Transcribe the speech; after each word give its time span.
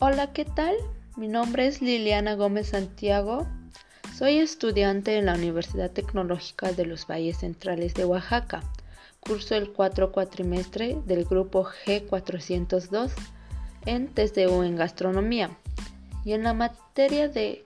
Hola, 0.00 0.32
¿qué 0.32 0.44
tal? 0.44 0.74
Mi 1.16 1.28
nombre 1.28 1.68
es 1.68 1.80
Liliana 1.80 2.34
Gómez 2.34 2.70
Santiago. 2.70 3.46
Soy 4.12 4.38
estudiante 4.38 5.16
en 5.16 5.26
la 5.26 5.34
Universidad 5.34 5.92
Tecnológica 5.92 6.72
de 6.72 6.84
los 6.84 7.06
Valles 7.06 7.38
Centrales 7.38 7.94
de 7.94 8.04
Oaxaca. 8.04 8.64
Curso 9.20 9.54
el 9.54 9.72
cuatro 9.72 10.10
cuatrimestre 10.10 10.98
del 11.06 11.24
grupo 11.24 11.64
G402 11.64 13.12
en 13.86 14.08
TCU 14.08 14.64
en 14.64 14.74
Gastronomía. 14.74 15.50
Y 16.24 16.32
en 16.32 16.42
la 16.42 16.54
materia 16.54 17.28
de 17.28 17.64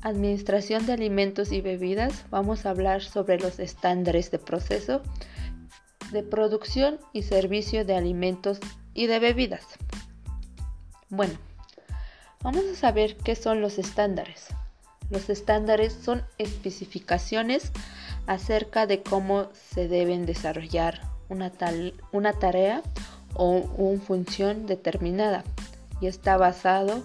Administración 0.00 0.86
de 0.86 0.94
Alimentos 0.94 1.52
y 1.52 1.60
Bebidas 1.60 2.24
vamos 2.30 2.64
a 2.64 2.70
hablar 2.70 3.02
sobre 3.02 3.38
los 3.38 3.58
estándares 3.58 4.30
de 4.30 4.38
proceso 4.38 5.02
de 6.12 6.22
producción 6.22 6.98
y 7.12 7.24
servicio 7.24 7.84
de 7.84 7.94
alimentos 7.94 8.58
y 8.94 9.06
de 9.06 9.18
bebidas. 9.18 9.66
Bueno, 11.16 11.34
vamos 12.42 12.64
a 12.64 12.74
saber 12.74 13.16
qué 13.16 13.36
son 13.36 13.60
los 13.60 13.78
estándares. 13.78 14.48
Los 15.10 15.30
estándares 15.30 15.92
son 15.92 16.24
especificaciones 16.38 17.70
acerca 18.26 18.88
de 18.88 19.04
cómo 19.04 19.48
se 19.54 19.86
deben 19.86 20.26
desarrollar 20.26 21.02
una, 21.28 21.52
una 22.10 22.32
tarea 22.32 22.82
o 23.34 23.50
una 23.76 24.00
función 24.00 24.66
determinada 24.66 25.44
y 26.00 26.08
está 26.08 26.36
basado 26.36 27.04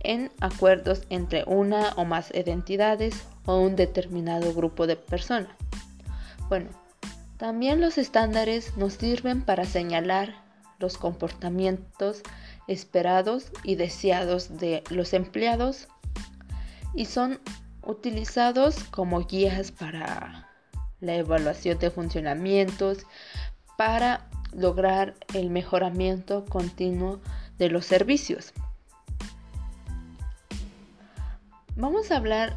en 0.00 0.32
acuerdos 0.40 1.02
entre 1.08 1.44
una 1.44 1.90
o 1.90 2.04
más 2.04 2.34
identidades 2.34 3.14
o 3.44 3.60
un 3.60 3.76
determinado 3.76 4.54
grupo 4.54 4.88
de 4.88 4.96
personas. 4.96 5.52
Bueno, 6.48 6.70
también 7.36 7.80
los 7.80 7.96
estándares 7.96 8.76
nos 8.76 8.94
sirven 8.94 9.42
para 9.42 9.66
señalar 9.66 10.34
los 10.78 10.98
comportamientos 10.98 12.22
esperados 12.68 13.50
y 13.62 13.76
deseados 13.76 14.58
de 14.58 14.82
los 14.90 15.12
empleados 15.12 15.88
y 16.94 17.06
son 17.06 17.40
utilizados 17.82 18.82
como 18.84 19.26
guías 19.26 19.70
para 19.70 20.50
la 21.00 21.14
evaluación 21.14 21.78
de 21.78 21.90
funcionamientos 21.90 23.06
para 23.76 24.28
lograr 24.52 25.14
el 25.34 25.50
mejoramiento 25.50 26.44
continuo 26.46 27.20
de 27.58 27.68
los 27.68 27.86
servicios. 27.86 28.52
Vamos 31.76 32.10
a 32.10 32.16
hablar 32.16 32.56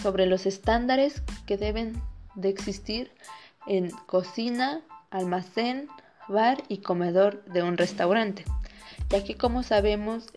sobre 0.00 0.26
los 0.26 0.46
estándares 0.46 1.22
que 1.46 1.56
deben 1.56 2.00
de 2.36 2.48
existir 2.48 3.12
en 3.66 3.90
cocina, 4.06 4.80
almacén, 5.10 5.88
bar 6.28 6.62
y 6.68 6.78
comedor 6.78 7.44
de 7.46 7.62
un 7.62 7.76
restaurante, 7.76 8.44
ya 9.08 9.24
que 9.24 9.36
como 9.36 9.62
sabemos 9.62 10.32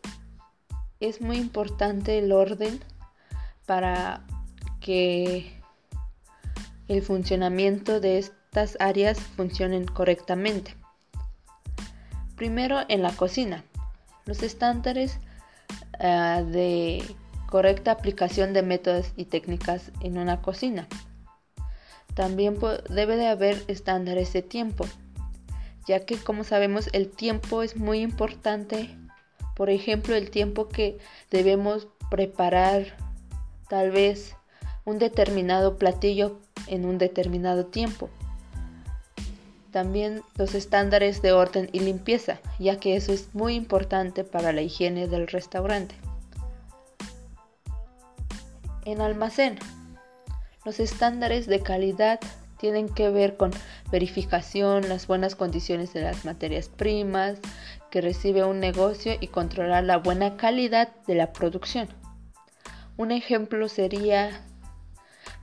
es 0.99 1.21
muy 1.21 1.37
importante 1.37 2.17
el 2.17 2.31
orden 2.31 2.79
para 3.65 4.25
que 4.79 5.51
el 6.87 7.01
funcionamiento 7.01 7.99
de 7.99 8.19
estas 8.19 8.77
áreas 8.79 9.19
funcionen 9.19 9.85
correctamente. 9.85 10.75
Primero 12.35 12.79
en 12.89 13.01
la 13.01 13.11
cocina, 13.11 13.63
los 14.25 14.43
estándares 14.43 15.19
ah, 15.99 16.43
de 16.45 17.03
correcta 17.49 17.91
aplicación 17.91 18.53
de 18.53 18.61
métodos 18.61 19.11
y 19.15 19.25
técnicas 19.25 19.91
en 20.01 20.17
una 20.17 20.41
cocina. 20.41 20.87
También 22.13 22.57
debe 22.89 23.17
de 23.17 23.27
haber 23.27 23.63
estándares 23.67 24.31
de 24.33 24.41
tiempo, 24.41 24.85
ya 25.87 26.05
que 26.05 26.17
como 26.17 26.43
sabemos 26.43 26.89
el 26.93 27.09
tiempo 27.09 27.63
es 27.63 27.77
muy 27.77 27.99
importante. 27.99 28.89
Por 29.55 29.69
ejemplo, 29.69 30.15
el 30.15 30.29
tiempo 30.29 30.67
que 30.67 30.97
debemos 31.31 31.87
preparar 32.09 32.97
tal 33.69 33.91
vez 33.91 34.35
un 34.83 34.99
determinado 34.99 35.77
platillo 35.77 36.39
en 36.67 36.85
un 36.85 36.97
determinado 36.97 37.65
tiempo. 37.65 38.09
También 39.71 40.21
los 40.37 40.55
estándares 40.55 41.21
de 41.21 41.33
orden 41.33 41.69
y 41.73 41.81
limpieza, 41.81 42.39
ya 42.59 42.79
que 42.79 42.95
eso 42.95 43.11
es 43.11 43.33
muy 43.33 43.55
importante 43.55 44.23
para 44.23 44.53
la 44.53 44.61
higiene 44.61 45.07
del 45.07 45.27
restaurante. 45.27 45.95
En 48.85 49.01
almacén, 49.01 49.57
los 50.63 50.79
estándares 50.79 51.47
de 51.47 51.59
calidad 51.59 52.19
tienen 52.57 52.87
que 52.87 53.09
ver 53.09 53.35
con 53.35 53.51
verificación, 53.91 54.89
las 54.89 55.07
buenas 55.07 55.35
condiciones 55.35 55.93
de 55.93 56.01
las 56.01 56.25
materias 56.25 56.69
primas 56.69 57.39
que 57.91 58.01
recibe 58.01 58.43
un 58.43 58.59
negocio 58.59 59.13
y 59.19 59.27
controlar 59.27 59.83
la 59.83 59.97
buena 59.97 60.37
calidad 60.37 60.89
de 61.07 61.15
la 61.15 61.31
producción. 61.33 61.87
Un 62.97 63.11
ejemplo 63.11 63.69
sería 63.69 64.31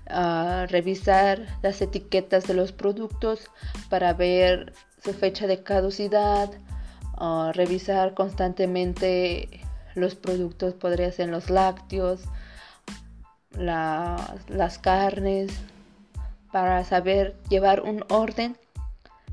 ah, 0.09 0.67
revisar 0.69 1.47
las 1.63 1.81
etiquetas 1.81 2.47
de 2.47 2.55
los 2.55 2.73
productos 2.73 3.51
para 3.89 4.13
ver 4.15 4.73
su 5.03 5.13
fecha 5.13 5.47
de 5.47 5.63
caducidad, 5.63 6.51
ah, 7.17 7.53
revisar 7.55 8.15
constantemente 8.15 9.61
los 9.95 10.15
productos, 10.15 10.75
podría 10.75 11.13
ser 11.13 11.29
los 11.29 11.51
lácteos, 11.51 12.23
las 13.57 14.79
carnes, 14.79 15.53
para 16.53 16.85
saber 16.85 17.37
llevar 17.49 17.81
un 17.81 18.05
orden 18.11 18.57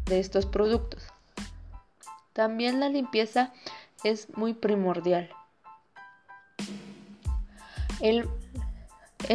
de 0.05 0.19
estos 0.19 0.45
productos. 0.45 1.03
También 2.33 2.79
la 2.79 2.89
limpieza 2.89 3.51
es 4.03 4.35
muy 4.37 4.53
primordial. 4.53 5.29
El, 7.99 8.23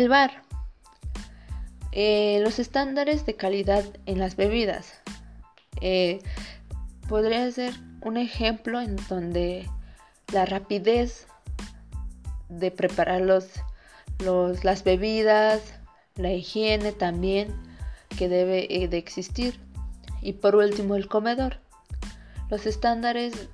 bar. 0.09 0.43
Eh, 1.93 2.41
los 2.43 2.59
estándares 2.59 3.27
de 3.27 3.37
calidad 3.37 3.85
en 4.07 4.19
las 4.19 4.37
bebidas. 4.37 4.95
Eh, 5.81 6.21
podría 7.09 7.49
ser 7.53 7.75
un 8.01 8.17
ejemplo 8.17 8.81
en 8.81 8.97
donde 9.09 9.69
la 10.33 10.47
rapidez 10.47 11.27
de 12.49 12.71
preparar 12.71 13.21
los 13.21 13.51
las 14.19 14.85
bebidas, 14.85 15.75
la 16.15 16.33
higiene 16.33 16.93
también 16.93 17.74
que 18.17 18.29
debe 18.29 18.67
eh, 18.71 18.89
de 18.89 18.99
existir. 18.99 19.61
Y 20.21 20.35
por 20.35 20.57
último 20.57 20.97
el 20.97 21.09
comedor. 21.09 21.59
Los 22.51 22.67
estándares 22.67 23.49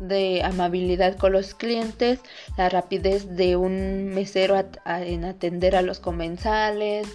de 0.00 0.42
amabilidad 0.42 1.16
con 1.16 1.32
los 1.32 1.54
clientes, 1.54 2.20
la 2.56 2.68
rapidez 2.68 3.36
de 3.36 3.56
un 3.56 4.06
mesero 4.08 4.56
en 4.86 5.24
atender 5.24 5.76
a 5.76 5.82
los 5.82 6.00
comensales 6.00 7.06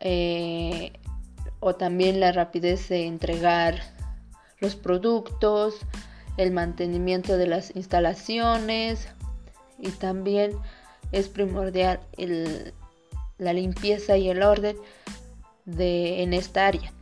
eh, 0.00 0.92
o 1.60 1.74
también 1.74 2.20
la 2.20 2.32
rapidez 2.32 2.88
de 2.88 3.06
entregar 3.06 3.82
los 4.60 4.74
productos, 4.74 5.76
el 6.38 6.52
mantenimiento 6.52 7.36
de 7.36 7.46
las 7.46 7.76
instalaciones 7.76 9.08
y 9.78 9.90
también 9.90 10.52
es 11.12 11.28
primordial 11.28 12.00
la 13.38 13.52
limpieza 13.52 14.16
y 14.16 14.30
el 14.30 14.42
orden 14.42 14.76
de, 15.76 16.22
en 16.22 16.34
esta 16.34 16.66
área. 16.66 16.92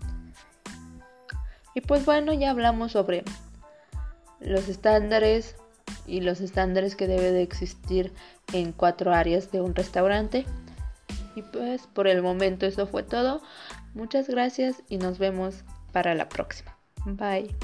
Y 1.74 1.80
pues 1.80 2.04
bueno, 2.04 2.32
ya 2.32 2.50
hablamos 2.50 2.92
sobre 2.92 3.24
los 4.40 4.68
estándares 4.68 5.56
y 6.06 6.20
los 6.20 6.40
estándares 6.40 6.96
que 6.96 7.06
debe 7.06 7.32
de 7.32 7.42
existir 7.42 8.12
en 8.52 8.72
cuatro 8.72 9.12
áreas 9.12 9.52
de 9.52 9.60
un 9.60 9.74
restaurante. 9.74 10.46
Y 11.36 11.42
pues 11.42 11.86
por 11.86 12.08
el 12.08 12.22
momento 12.22 12.66
eso 12.66 12.86
fue 12.86 13.02
todo. 13.02 13.42
Muchas 13.94 14.28
gracias 14.28 14.82
y 14.88 14.98
nos 14.98 15.18
vemos 15.18 15.64
para 15.92 16.14
la 16.14 16.28
próxima. 16.28 16.76
Bye. 17.04 17.54